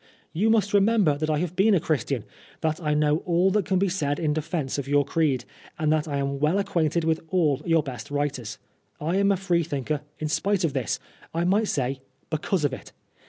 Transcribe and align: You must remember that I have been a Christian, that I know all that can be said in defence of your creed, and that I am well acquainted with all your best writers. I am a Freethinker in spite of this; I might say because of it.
You 0.33 0.49
must 0.49 0.73
remember 0.73 1.15
that 1.19 1.29
I 1.29 1.37
have 1.37 1.55
been 1.55 1.75
a 1.75 1.79
Christian, 1.79 2.23
that 2.61 2.81
I 2.81 2.95
know 2.95 3.17
all 3.17 3.51
that 3.51 3.65
can 3.67 3.77
be 3.77 3.87
said 3.87 4.19
in 4.19 4.33
defence 4.33 4.79
of 4.79 4.87
your 4.87 5.05
creed, 5.05 5.45
and 5.77 5.93
that 5.93 6.07
I 6.07 6.17
am 6.17 6.39
well 6.39 6.57
acquainted 6.57 7.03
with 7.03 7.19
all 7.27 7.61
your 7.65 7.83
best 7.83 8.09
writers. 8.09 8.57
I 8.99 9.17
am 9.17 9.31
a 9.31 9.37
Freethinker 9.37 10.01
in 10.17 10.27
spite 10.27 10.63
of 10.63 10.73
this; 10.73 10.99
I 11.35 11.43
might 11.43 11.67
say 11.67 12.01
because 12.31 12.65
of 12.65 12.73
it. 12.73 12.93